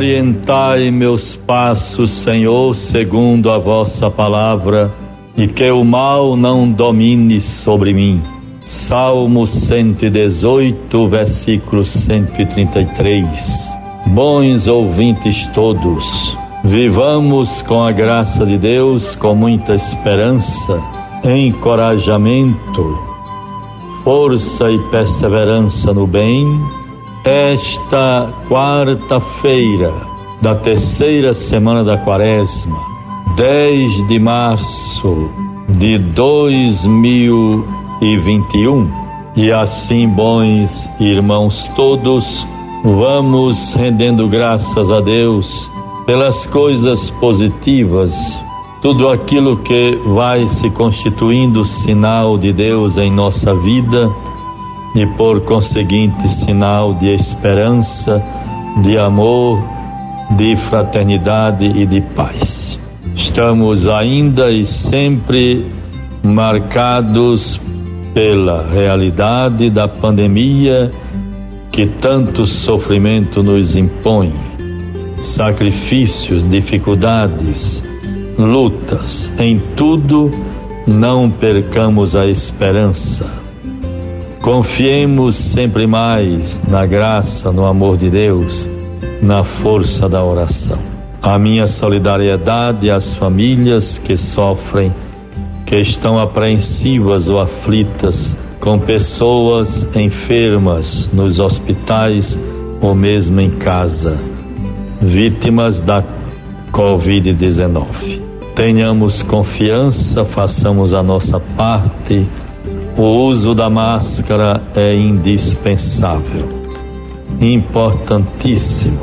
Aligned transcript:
Orientai 0.00 0.90
meus 0.90 1.36
passos, 1.36 2.10
Senhor, 2.10 2.74
segundo 2.74 3.50
a 3.50 3.58
vossa 3.58 4.10
palavra, 4.10 4.90
e 5.36 5.46
que 5.46 5.70
o 5.70 5.84
mal 5.84 6.38
não 6.38 6.72
domine 6.72 7.38
sobre 7.38 7.92
mim. 7.92 8.22
Salmo 8.64 9.46
118, 9.46 11.06
versículo 11.06 11.84
133. 11.84 13.74
Bons 14.06 14.68
ouvintes 14.68 15.44
todos, 15.48 16.34
vivamos 16.64 17.60
com 17.60 17.84
a 17.84 17.92
graça 17.92 18.46
de 18.46 18.56
Deus, 18.56 19.14
com 19.14 19.34
muita 19.34 19.74
esperança, 19.74 20.82
encorajamento, 21.22 22.98
força 24.02 24.72
e 24.72 24.78
perseverança 24.90 25.92
no 25.92 26.06
bem 26.06 26.58
esta 27.24 28.32
quarta-feira 28.48 29.92
da 30.40 30.54
terceira 30.54 31.34
semana 31.34 31.84
da 31.84 31.98
quaresma, 31.98 32.78
10 33.36 34.06
de 34.06 34.18
março 34.18 35.28
de 35.68 35.98
2021. 35.98 38.88
E 39.36 39.52
assim, 39.52 40.08
bons 40.08 40.88
irmãos 40.98 41.68
todos, 41.76 42.46
vamos 42.82 43.74
rendendo 43.74 44.26
graças 44.26 44.90
a 44.90 45.00
Deus 45.00 45.70
pelas 46.06 46.46
coisas 46.46 47.10
positivas, 47.10 48.40
tudo 48.80 49.10
aquilo 49.10 49.58
que 49.58 49.98
vai 50.06 50.48
se 50.48 50.70
constituindo 50.70 51.66
sinal 51.66 52.38
de 52.38 52.50
Deus 52.52 52.96
em 52.96 53.12
nossa 53.12 53.54
vida 53.54 54.10
e 54.94 55.06
por 55.06 55.42
conseguinte 55.42 56.28
sinal 56.28 56.94
de 56.94 57.14
esperança, 57.14 58.22
de 58.82 58.98
amor, 58.98 59.62
de 60.36 60.56
fraternidade 60.56 61.64
e 61.64 61.86
de 61.86 62.00
paz. 62.00 62.78
Estamos 63.14 63.88
ainda 63.88 64.50
e 64.50 64.64
sempre 64.64 65.66
marcados 66.22 67.60
pela 68.12 68.62
realidade 68.66 69.70
da 69.70 69.86
pandemia 69.86 70.90
que 71.70 71.86
tanto 71.86 72.44
sofrimento 72.46 73.42
nos 73.42 73.76
impõe, 73.76 74.34
sacrifícios, 75.22 76.48
dificuldades, 76.48 77.82
lutas, 78.36 79.30
em 79.38 79.60
tudo 79.76 80.30
não 80.86 81.30
percamos 81.30 82.16
a 82.16 82.26
esperança 82.26 83.49
Confiemos 84.42 85.36
sempre 85.36 85.86
mais 85.86 86.62
na 86.66 86.86
graça, 86.86 87.52
no 87.52 87.66
amor 87.66 87.98
de 87.98 88.08
Deus, 88.08 88.66
na 89.20 89.44
força 89.44 90.08
da 90.08 90.24
oração. 90.24 90.78
A 91.20 91.38
minha 91.38 91.66
solidariedade 91.66 92.90
às 92.90 93.14
famílias 93.14 93.98
que 93.98 94.16
sofrem, 94.16 94.94
que 95.66 95.76
estão 95.76 96.18
apreensivas 96.18 97.28
ou 97.28 97.38
aflitas 97.38 98.34
com 98.58 98.78
pessoas 98.78 99.86
enfermas 99.94 101.10
nos 101.12 101.38
hospitais 101.38 102.38
ou 102.80 102.94
mesmo 102.94 103.42
em 103.42 103.50
casa, 103.50 104.18
vítimas 105.02 105.80
da 105.80 106.02
Covid-19. 106.72 108.22
Tenhamos 108.54 109.22
confiança, 109.22 110.24
façamos 110.24 110.94
a 110.94 111.02
nossa 111.02 111.38
parte 111.38 112.26
o 112.96 113.28
uso 113.28 113.54
da 113.54 113.68
máscara 113.68 114.60
é 114.74 114.94
indispensável, 114.94 116.48
importantíssimo. 117.40 119.00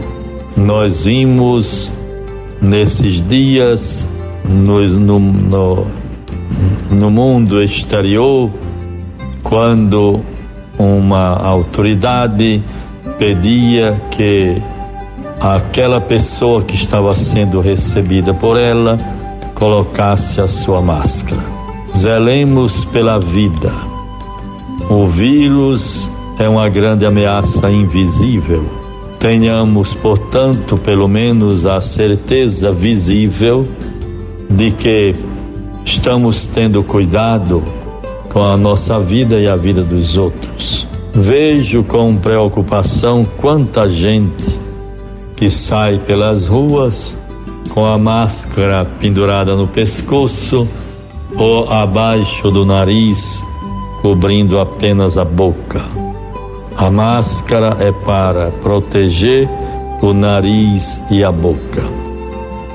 Nós 0.55 1.03
vimos 1.05 1.91
nesses 2.61 3.25
dias 3.27 4.07
no, 4.47 4.79
no, 5.19 5.87
no 6.91 7.11
mundo 7.11 7.61
exterior 7.61 8.51
quando 9.43 10.19
uma 10.77 11.35
autoridade 11.35 12.63
pedia 13.17 14.01
que 14.11 14.61
aquela 15.39 16.01
pessoa 16.01 16.63
que 16.63 16.75
estava 16.75 17.15
sendo 17.15 17.61
recebida 17.61 18.33
por 18.33 18.57
ela 18.57 18.97
colocasse 19.55 20.41
a 20.41 20.47
sua 20.47 20.81
máscara. 20.81 21.56
Zelemos 21.97 22.85
pela 22.85 23.17
vida. 23.17 23.73
O 24.87 25.07
vírus 25.07 26.07
é 26.37 26.47
uma 26.47 26.69
grande 26.69 27.07
ameaça 27.07 27.71
invisível. 27.71 28.63
Tenhamos, 29.17 29.95
portanto, 29.95 30.77
pelo 30.77 31.07
menos 31.07 31.65
a 31.65 31.81
certeza 31.81 32.71
visível 32.71 33.67
de 34.47 34.69
que 34.69 35.13
estamos 35.83 36.45
tendo 36.45 36.83
cuidado 36.83 37.63
com 38.29 38.43
a 38.43 38.55
nossa 38.55 38.99
vida 38.99 39.39
e 39.39 39.47
a 39.47 39.55
vida 39.55 39.81
dos 39.81 40.15
outros. 40.17 40.87
Vejo 41.15 41.83
com 41.83 42.15
preocupação 42.15 43.25
quanta 43.25 43.89
gente 43.89 44.59
que 45.35 45.49
sai 45.49 45.97
pelas 45.97 46.45
ruas 46.45 47.17
com 47.71 47.87
a 47.87 47.97
máscara 47.97 48.85
pendurada 48.85 49.55
no 49.55 49.67
pescoço 49.67 50.67
ou 51.37 51.69
abaixo 51.69 52.49
do 52.49 52.65
nariz, 52.65 53.43
cobrindo 54.01 54.59
apenas 54.59 55.17
a 55.17 55.23
boca. 55.23 55.81
A 56.75 56.89
máscara 56.89 57.77
é 57.79 57.91
para 57.91 58.51
proteger 58.51 59.49
o 60.01 60.13
nariz 60.13 61.01
e 61.09 61.23
a 61.23 61.31
boca. 61.31 61.83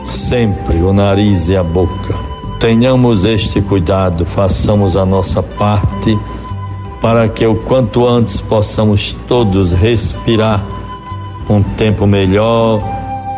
Sempre 0.04 0.78
o 0.82 0.92
nariz 0.92 1.48
e 1.48 1.56
a 1.56 1.62
boca. 1.62 2.14
Tenhamos 2.58 3.24
este 3.24 3.60
cuidado, 3.60 4.24
façamos 4.24 4.96
a 4.96 5.04
nossa 5.04 5.42
parte 5.42 6.18
para 7.00 7.28
que 7.28 7.44
o 7.44 7.56
quanto 7.56 8.06
antes 8.06 8.40
possamos 8.40 9.12
todos 9.26 9.72
respirar 9.72 10.64
um 11.50 11.60
tempo 11.62 12.06
melhor, 12.06 12.80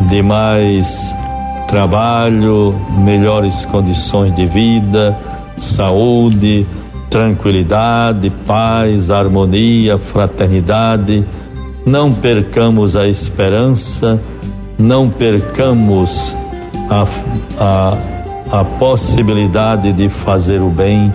de 0.01 0.23
mais 0.23 1.17
trabalho, 1.66 2.75
melhores 2.98 3.64
condições 3.66 4.34
de 4.34 4.47
vida, 4.47 5.16
saúde, 5.56 6.66
tranquilidade, 7.10 8.30
paz, 8.47 9.10
harmonia, 9.10 9.98
fraternidade. 9.98 11.25
Não 11.86 12.12
percamos 12.12 12.97
a 12.97 13.06
esperança, 13.06 14.20
não 14.78 15.08
percamos 15.08 16.34
a, 16.91 17.06
a, 17.60 18.60
a 18.60 18.64
possibilidade 18.64 19.92
de 19.92 20.08
fazer 20.08 20.60
o 20.60 20.70
bem 20.70 21.12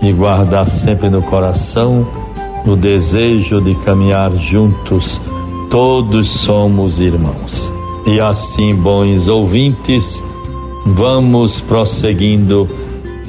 e 0.00 0.12
guardar 0.12 0.68
sempre 0.68 1.10
no 1.10 1.22
coração 1.22 2.06
o 2.66 2.76
desejo 2.76 3.60
de 3.60 3.74
caminhar 3.76 4.30
juntos. 4.36 5.20
Todos 5.70 6.30
somos 6.30 7.00
irmãos. 7.00 7.77
E 8.08 8.22
assim, 8.22 8.74
bons 8.74 9.28
ouvintes, 9.28 10.24
vamos 10.86 11.60
prosseguindo 11.60 12.66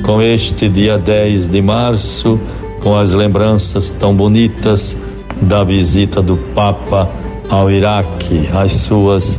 com 0.06 0.22
este 0.22 0.70
dia 0.70 0.98
10 0.98 1.50
de 1.50 1.62
março, 1.62 2.40
com 2.82 2.98
as 2.98 3.12
lembranças 3.12 3.92
tão 3.92 4.16
bonitas 4.16 4.96
da 5.42 5.66
visita 5.66 6.22
do 6.22 6.38
Papa 6.56 7.10
ao 7.50 7.70
Iraque, 7.70 8.48
as 8.54 8.72
suas 8.72 9.38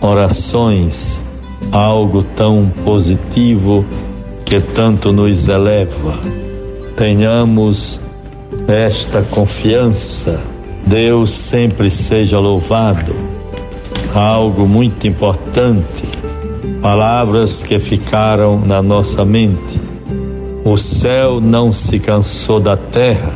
orações, 0.00 1.22
algo 1.70 2.24
tão 2.34 2.68
positivo 2.84 3.84
que 4.44 4.60
tanto 4.60 5.12
nos 5.12 5.46
eleva. 5.46 6.18
Tenhamos 6.96 8.00
esta 8.66 9.22
confiança. 9.22 10.40
Deus 10.84 11.30
sempre 11.30 11.88
seja 11.90 12.40
louvado 12.40 13.29
algo 14.14 14.66
muito 14.66 15.06
importante, 15.06 16.04
palavras 16.82 17.62
que 17.62 17.78
ficaram 17.78 18.58
na 18.58 18.82
nossa 18.82 19.24
mente. 19.24 19.80
O 20.64 20.76
céu 20.76 21.40
não 21.40 21.72
se 21.72 21.98
cansou 21.98 22.60
da 22.60 22.76
terra. 22.76 23.32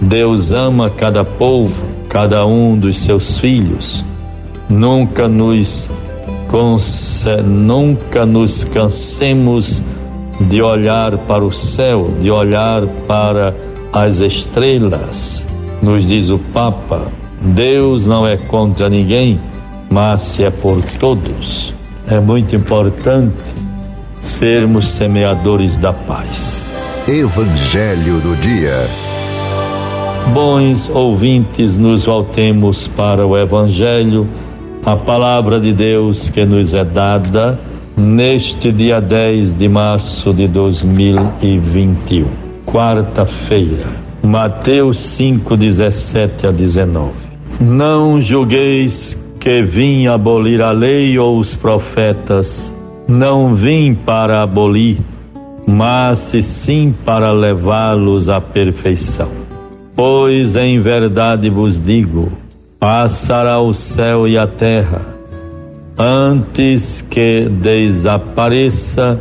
Deus 0.00 0.52
ama 0.52 0.88
cada 0.88 1.24
povo, 1.24 1.74
cada 2.08 2.46
um 2.46 2.76
dos 2.76 2.98
seus 3.00 3.38
filhos. 3.38 4.04
Nunca 4.68 5.28
nos 5.28 5.90
nunca 7.44 8.26
nos 8.26 8.64
cansemos 8.64 9.84
de 10.40 10.60
olhar 10.60 11.16
para 11.18 11.44
o 11.44 11.52
céu, 11.52 12.10
de 12.20 12.30
olhar 12.30 12.84
para 13.06 13.54
as 13.92 14.20
estrelas. 14.20 15.46
Nos 15.80 16.04
diz 16.06 16.28
o 16.28 16.38
Papa, 16.38 17.06
Deus 17.40 18.06
não 18.06 18.26
é 18.26 18.36
contra 18.36 18.88
ninguém, 18.88 19.38
mas 19.90 20.20
se 20.20 20.44
é 20.44 20.50
por 20.50 20.80
todos, 20.98 21.74
é 22.08 22.20
muito 22.20 22.54
importante 22.54 23.36
sermos 24.20 24.88
semeadores 24.88 25.78
da 25.78 25.92
paz. 25.92 27.04
Evangelho 27.08 28.20
do 28.20 28.36
Dia. 28.36 28.86
Bons 30.32 30.88
ouvintes, 30.90 31.76
nos 31.76 32.04
voltemos 32.04 32.86
para 32.86 33.26
o 33.26 33.36
Evangelho 33.36 34.28
a 34.86 34.96
palavra 34.96 35.58
de 35.58 35.72
Deus 35.72 36.30
que 36.30 36.44
nos 36.44 36.72
é 36.72 36.84
dada 36.84 37.58
neste 37.96 38.70
dia 38.70 39.00
10 39.00 39.54
de 39.54 39.68
março 39.68 40.32
de 40.32 40.46
2021, 40.46 42.26
quarta-feira. 42.64 43.88
Mateus 44.22 45.00
5, 45.00 45.56
17 45.56 46.46
a 46.46 46.50
19. 46.52 47.10
Não 47.60 48.20
julgueis 48.20 49.18
que 49.40 49.62
vim 49.62 50.06
abolir 50.06 50.60
a 50.60 50.70
lei 50.70 51.18
ou 51.18 51.38
os 51.38 51.56
profetas, 51.56 52.72
não 53.08 53.54
vim 53.54 53.94
para 53.94 54.42
abolir, 54.42 54.98
mas 55.66 56.18
sim 56.18 56.94
para 57.04 57.32
levá-los 57.32 58.28
à 58.28 58.38
perfeição. 58.38 59.30
Pois 59.96 60.56
em 60.56 60.78
verdade 60.78 61.48
vos 61.48 61.80
digo, 61.80 62.30
passará 62.78 63.58
o 63.60 63.72
céu 63.72 64.28
e 64.28 64.36
a 64.36 64.46
terra, 64.46 65.00
antes 65.98 67.00
que 67.00 67.48
desapareça 67.48 69.18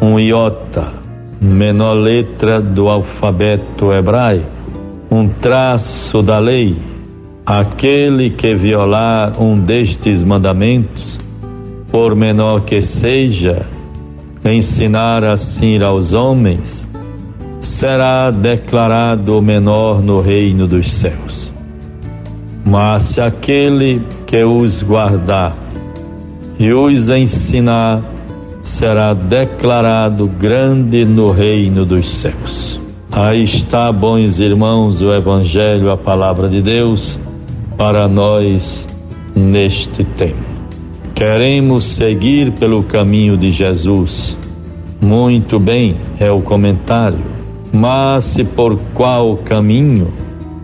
um 0.00 0.18
iota, 0.18 0.92
menor 1.40 1.94
letra 1.94 2.60
do 2.60 2.88
alfabeto 2.88 3.92
hebraico, 3.92 4.50
um 5.08 5.28
traço 5.28 6.20
da 6.20 6.38
lei. 6.40 6.91
Aquele 7.44 8.30
que 8.30 8.54
violar 8.54 9.40
um 9.42 9.58
destes 9.58 10.22
mandamentos, 10.22 11.18
por 11.90 12.14
menor 12.14 12.60
que 12.60 12.80
seja, 12.80 13.66
ensinar 14.44 15.24
assim 15.24 15.82
aos 15.82 16.14
homens, 16.14 16.86
será 17.58 18.30
declarado 18.30 19.42
menor 19.42 20.00
no 20.00 20.20
reino 20.20 20.68
dos 20.68 20.92
céus. 20.92 21.52
Mas 22.64 23.02
se 23.02 23.20
aquele 23.20 24.02
que 24.24 24.44
os 24.44 24.80
guardar 24.84 25.56
e 26.60 26.72
os 26.72 27.10
ensinar, 27.10 28.02
será 28.62 29.14
declarado 29.14 30.28
grande 30.28 31.04
no 31.04 31.32
reino 31.32 31.84
dos 31.84 32.08
céus. 32.08 32.80
Aí 33.10 33.42
está, 33.42 33.92
bons 33.92 34.38
irmãos, 34.38 35.02
o 35.02 35.12
Evangelho, 35.12 35.90
a 35.90 35.96
palavra 35.96 36.48
de 36.48 36.62
Deus, 36.62 37.18
para 37.76 38.08
nós 38.08 38.86
neste 39.34 40.04
tempo. 40.04 40.52
Queremos 41.14 41.84
seguir 41.84 42.52
pelo 42.52 42.82
caminho 42.82 43.36
de 43.36 43.50
Jesus. 43.50 44.36
Muito 45.00 45.58
bem, 45.58 45.96
é 46.18 46.30
o 46.30 46.40
comentário. 46.40 47.20
Mas 47.72 48.24
se 48.24 48.44
por 48.44 48.78
qual 48.94 49.36
caminho? 49.38 50.12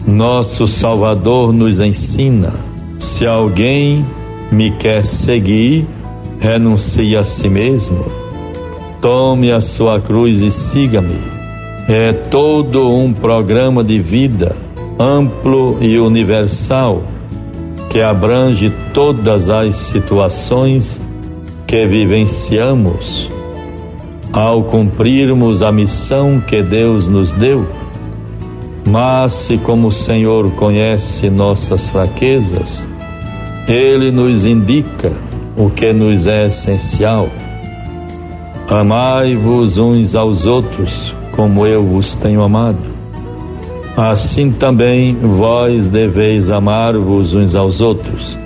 Nosso 0.06 0.66
Salvador 0.66 1.52
nos 1.52 1.80
ensina: 1.80 2.52
se 2.98 3.26
alguém 3.26 4.04
me 4.50 4.70
quer 4.72 5.02
seguir, 5.02 5.86
renuncie 6.40 7.16
a 7.16 7.24
si 7.24 7.48
mesmo, 7.48 8.06
tome 9.00 9.52
a 9.52 9.60
sua 9.60 10.00
cruz 10.00 10.42
e 10.42 10.50
siga-me. 10.50 11.18
É 11.88 12.12
todo 12.12 12.90
um 12.90 13.12
programa 13.12 13.82
de 13.82 13.98
vida 13.98 14.54
amplo 14.98 15.78
e 15.80 15.98
universal 15.98 17.02
que 17.88 18.00
abrange 18.00 18.70
todas 18.92 19.48
as 19.48 19.76
situações 19.76 21.00
que 21.66 21.86
vivenciamos 21.86 23.30
ao 24.32 24.64
cumprirmos 24.64 25.62
a 25.62 25.72
missão 25.72 26.40
que 26.40 26.62
Deus 26.62 27.08
nos 27.08 27.32
deu 27.32 27.66
mas 28.88 29.34
se 29.34 29.58
como 29.58 29.88
o 29.88 29.92
Senhor 29.92 30.50
conhece 30.52 31.28
nossas 31.28 31.90
fraquezas, 31.90 32.88
Ele 33.66 34.10
nos 34.10 34.46
indica 34.46 35.12
o 35.56 35.68
que 35.68 35.92
nos 35.92 36.26
é 36.26 36.46
essencial. 36.46 37.28
Amai-vos 38.68 39.76
uns 39.76 40.14
aos 40.14 40.46
outros, 40.46 41.14
como 41.32 41.66
eu 41.66 41.84
vos 41.84 42.16
tenho 42.16 42.42
amado. 42.42 42.87
Assim 43.98 44.50
também 44.52 45.16
vós 45.16 45.88
deveis 45.88 46.48
amar-vos 46.48 47.34
uns 47.34 47.56
aos 47.56 47.80
outros. 47.80 48.38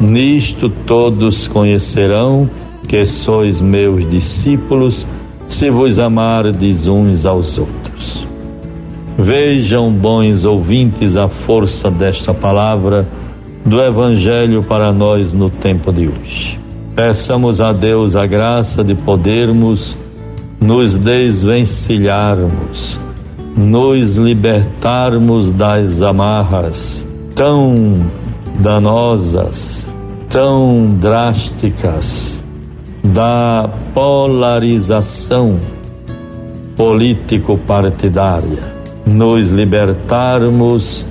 Nisto 0.00 0.68
todos 0.68 1.46
conhecerão 1.46 2.50
que 2.88 3.06
sois 3.06 3.60
meus 3.60 4.10
discípulos, 4.10 5.06
se 5.46 5.70
vos 5.70 6.00
amardes 6.00 6.88
uns 6.88 7.24
aos 7.24 7.56
outros. 7.56 8.26
Vejam, 9.16 9.92
bons 9.92 10.44
ouvintes, 10.44 11.14
a 11.14 11.28
força 11.28 11.88
desta 11.88 12.34
palavra 12.34 13.06
do 13.64 13.80
Evangelho 13.80 14.60
para 14.60 14.92
nós 14.92 15.32
no 15.32 15.48
tempo 15.48 15.92
de 15.92 16.08
hoje. 16.08 16.58
Peçamos 16.96 17.60
a 17.60 17.70
Deus 17.70 18.16
a 18.16 18.26
graça 18.26 18.82
de 18.82 18.96
podermos 18.96 19.96
nos 20.60 20.98
desvencilharmos, 20.98 22.98
nos 23.60 24.16
libertarmos 24.16 25.50
das 25.50 26.00
amarras 26.00 27.06
tão 27.34 28.10
danosas, 28.58 29.86
tão 30.30 30.96
drásticas 30.98 32.42
da 33.04 33.68
polarização 33.92 35.60
político-partidária 36.74 38.80
nos 39.06 39.50
libertarmos 39.50 41.04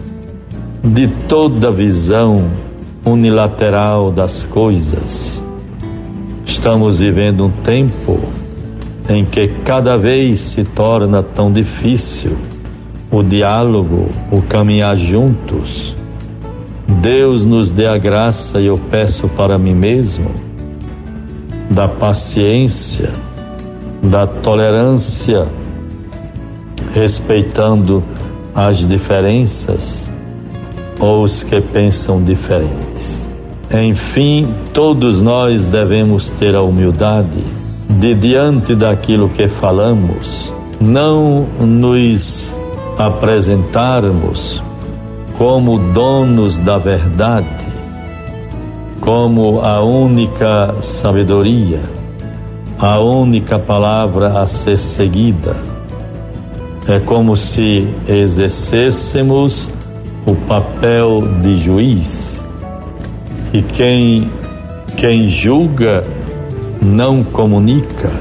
de 0.83 1.07
toda 1.27 1.71
visão 1.71 2.49
unilateral 3.05 4.11
das 4.11 4.45
coisas. 4.45 5.43
Estamos 6.45 6.99
vivendo 6.99 7.45
um 7.45 7.51
tempo 7.51 8.38
em 9.09 9.25
que 9.25 9.47
cada 9.65 9.97
vez 9.97 10.39
se 10.39 10.63
torna 10.63 11.23
tão 11.23 11.51
difícil 11.51 12.37
o 13.11 13.23
diálogo, 13.23 14.09
o 14.31 14.39
caminhar 14.43 14.95
juntos. 14.95 15.95
Deus 17.01 17.43
nos 17.43 17.71
dê 17.71 17.87
a 17.87 17.97
graça, 17.97 18.61
e 18.61 18.67
eu 18.67 18.79
peço 18.91 19.27
para 19.29 19.57
mim 19.57 19.73
mesmo, 19.73 20.29
da 21.71 21.87
paciência, 21.87 23.09
da 24.03 24.27
tolerância 24.27 25.43
respeitando 26.93 28.03
as 28.53 28.87
diferenças 28.87 30.09
ou 30.99 31.23
os 31.23 31.43
que 31.43 31.61
pensam 31.61 32.23
diferentes. 32.23 33.29
Enfim, 33.71 34.47
todos 34.73 35.21
nós 35.21 35.65
devemos 35.65 36.31
ter 36.31 36.55
a 36.55 36.61
humildade 36.61 37.58
de, 37.89 38.13
diante 38.13 38.75
daquilo 38.75 39.29
que 39.29 39.47
falamos, 39.47 40.53
não 40.79 41.47
nos 41.59 42.53
apresentarmos 42.97 44.61
como 45.37 45.79
donos 45.93 46.59
da 46.59 46.77
verdade, 46.77 47.67
como 49.01 49.61
a 49.61 49.81
única 49.81 50.75
sabedoria, 50.81 51.81
a 52.77 52.99
única 52.99 53.57
palavra 53.57 54.39
a 54.39 54.45
ser 54.45 54.77
seguida 54.77 55.55
é 56.87 56.99
como 56.99 57.37
se 57.37 57.87
exercêssemos 58.07 59.69
o 60.25 60.35
papel 60.47 61.21
de 61.41 61.55
juiz. 61.55 62.41
E 63.53 63.61
quem, 63.61 64.29
quem 64.97 65.27
julga 65.27 66.03
não 66.81 67.23
comunica, 67.23 68.11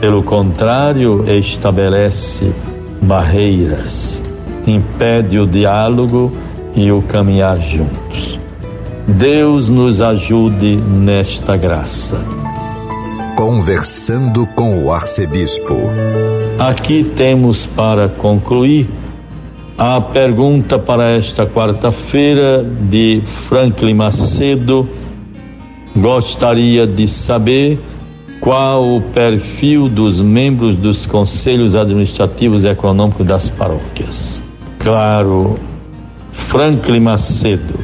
pelo 0.00 0.22
contrário, 0.22 1.24
estabelece 1.28 2.52
barreiras, 3.02 4.22
impede 4.66 5.38
o 5.38 5.46
diálogo 5.46 6.32
e 6.74 6.90
o 6.90 7.02
caminhar 7.02 7.58
juntos. 7.58 8.38
Deus 9.06 9.68
nos 9.68 10.00
ajude 10.00 10.76
nesta 10.76 11.56
graça. 11.56 12.24
Conversando 13.36 14.46
com 14.54 14.84
o 14.84 14.92
arcebispo. 14.92 15.76
Aqui 16.58 17.02
temos 17.02 17.66
para 17.66 18.08
concluir 18.08 18.88
a 19.76 20.00
pergunta 20.00 20.78
para 20.78 21.16
esta 21.16 21.46
quarta-feira 21.46 22.62
de 22.62 23.22
Franklin 23.24 23.94
Macedo. 23.94 24.86
Gostaria 26.00 26.86
de 26.86 27.06
saber 27.06 27.78
qual 28.40 28.96
o 28.96 29.02
perfil 29.02 29.86
dos 29.86 30.18
membros 30.18 30.74
dos 30.74 31.04
conselhos 31.04 31.76
administrativos 31.76 32.64
e 32.64 32.68
econômicos 32.68 33.26
das 33.26 33.50
paróquias. 33.50 34.42
Claro, 34.78 35.58
Franklin 36.32 37.00
Macedo, 37.00 37.78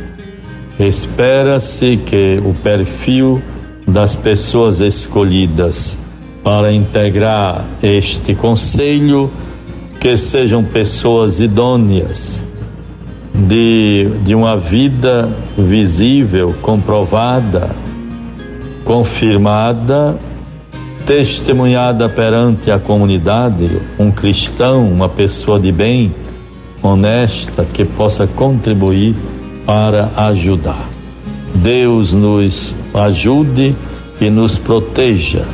espera-se 0.80 1.98
que 1.98 2.40
o 2.42 2.54
perfil 2.54 3.42
das 3.86 4.16
pessoas 4.16 4.80
escolhidas 4.80 5.94
para 6.42 6.72
integrar 6.72 7.66
este 7.82 8.34
conselho, 8.34 9.30
que 10.00 10.16
sejam 10.16 10.64
pessoas 10.64 11.38
idôneas, 11.38 12.42
de, 13.34 14.08
de 14.24 14.34
uma 14.34 14.56
vida 14.56 15.28
visível, 15.58 16.54
comprovada, 16.62 17.70
confirmada, 18.86 20.16
testemunhada 21.04 22.08
perante 22.08 22.70
a 22.70 22.78
comunidade, 22.78 23.68
um 23.98 24.12
cristão, 24.12 24.88
uma 24.90 25.08
pessoa 25.08 25.58
de 25.58 25.72
bem, 25.72 26.14
honesta, 26.80 27.64
que 27.64 27.84
possa 27.84 28.28
contribuir 28.28 29.16
para 29.66 30.10
ajudar. 30.28 30.88
Deus 31.56 32.12
nos 32.12 32.72
ajude 32.94 33.74
e 34.20 34.30
nos 34.30 34.56
proteja. 34.56 35.44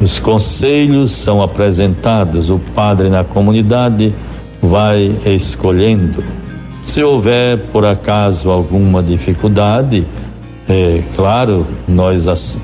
Os 0.00 0.20
conselhos 0.20 1.10
são 1.10 1.42
apresentados, 1.42 2.50
o 2.50 2.58
padre 2.72 3.08
na 3.08 3.24
comunidade 3.24 4.14
vai 4.62 5.12
escolhendo. 5.26 6.22
Se 6.84 7.02
houver 7.02 7.58
por 7.72 7.84
acaso 7.84 8.48
alguma 8.48 9.02
dificuldade, 9.02 10.06
é 10.70 11.02
claro, 11.16 11.66
nós, 11.88 12.56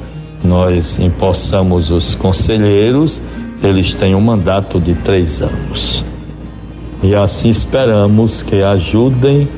nós 0.44 0.96
empossamos 1.00 1.90
os 1.90 2.14
conselheiros, 2.14 3.20
eles 3.60 3.94
têm 3.94 4.14
um 4.14 4.20
mandato 4.20 4.80
de 4.80 4.94
três 4.94 5.42
anos. 5.42 6.04
E 7.02 7.14
assim 7.16 7.48
esperamos 7.48 8.44
que 8.44 8.62
ajudem 8.62 9.48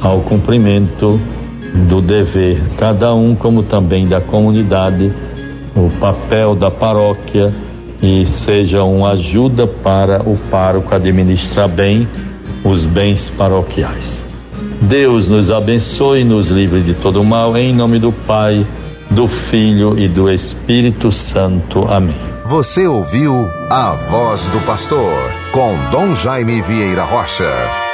ao 0.00 0.20
cumprimento 0.20 1.18
do 1.88 2.02
dever, 2.02 2.60
cada 2.76 3.14
um, 3.14 3.34
como 3.34 3.62
também 3.62 4.06
da 4.06 4.20
comunidade, 4.20 5.10
o 5.74 5.88
papel 5.98 6.54
da 6.54 6.70
paróquia 6.70 7.52
e 8.02 8.26
seja 8.26 8.82
uma 8.82 9.12
ajuda 9.12 9.66
para 9.66 10.22
o 10.22 10.36
pároco 10.50 10.94
administrar 10.94 11.68
bem 11.68 12.06
os 12.62 12.84
bens 12.84 13.30
paroquiais. 13.30 14.25
Deus 14.88 15.28
nos 15.28 15.50
abençoe 15.50 16.20
e 16.20 16.24
nos 16.24 16.48
livre 16.48 16.80
de 16.80 16.94
todo 16.94 17.24
mal, 17.24 17.56
em 17.56 17.74
nome 17.74 17.98
do 17.98 18.12
Pai, 18.12 18.64
do 19.10 19.26
Filho 19.26 19.98
e 19.98 20.08
do 20.08 20.30
Espírito 20.30 21.10
Santo. 21.10 21.88
Amém. 21.88 22.16
Você 22.44 22.86
ouviu 22.86 23.50
a 23.68 23.92
voz 23.92 24.46
do 24.46 24.60
pastor 24.64 25.12
com 25.50 25.74
Dom 25.90 26.14
Jaime 26.14 26.62
Vieira 26.62 27.02
Rocha. 27.02 27.85